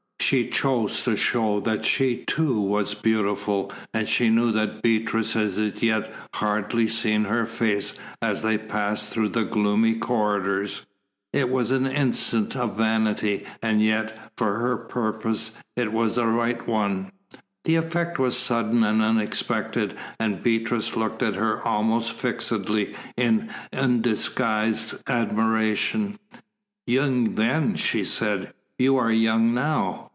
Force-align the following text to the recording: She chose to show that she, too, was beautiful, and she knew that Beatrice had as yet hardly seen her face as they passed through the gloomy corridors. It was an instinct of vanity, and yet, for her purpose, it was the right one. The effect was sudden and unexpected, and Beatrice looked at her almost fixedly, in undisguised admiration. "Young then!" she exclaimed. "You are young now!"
She 0.31 0.47
chose 0.47 1.03
to 1.03 1.17
show 1.17 1.59
that 1.59 1.83
she, 1.85 2.23
too, 2.25 2.57
was 2.61 2.93
beautiful, 2.93 3.69
and 3.93 4.07
she 4.07 4.29
knew 4.29 4.53
that 4.53 4.81
Beatrice 4.81 5.33
had 5.33 5.47
as 5.47 5.83
yet 5.83 6.13
hardly 6.35 6.87
seen 6.87 7.25
her 7.25 7.45
face 7.45 7.91
as 8.21 8.41
they 8.41 8.57
passed 8.57 9.09
through 9.09 9.27
the 9.29 9.43
gloomy 9.43 9.95
corridors. 9.95 10.85
It 11.33 11.49
was 11.49 11.71
an 11.71 11.85
instinct 11.85 12.55
of 12.55 12.77
vanity, 12.77 13.43
and 13.61 13.81
yet, 13.81 14.31
for 14.37 14.57
her 14.59 14.77
purpose, 14.77 15.57
it 15.75 15.91
was 15.91 16.15
the 16.15 16.25
right 16.27 16.65
one. 16.65 17.11
The 17.65 17.75
effect 17.75 18.17
was 18.17 18.37
sudden 18.37 18.85
and 18.85 19.01
unexpected, 19.01 19.97
and 20.17 20.41
Beatrice 20.41 20.95
looked 20.95 21.21
at 21.21 21.35
her 21.35 21.61
almost 21.67 22.13
fixedly, 22.13 22.95
in 23.17 23.49
undisguised 23.73 24.93
admiration. 25.07 26.19
"Young 26.87 27.35
then!" 27.35 27.75
she 27.75 27.99
exclaimed. 28.01 28.53
"You 28.79 28.95
are 28.95 29.11
young 29.11 29.53
now!" 29.53 30.07